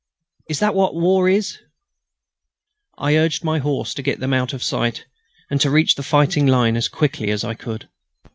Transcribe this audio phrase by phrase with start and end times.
[0.49, 1.59] Is that what war is?"
[2.97, 5.05] I urged on my horse to get them out of my sight
[5.51, 7.87] and to reach the fighting line as quickly as I could.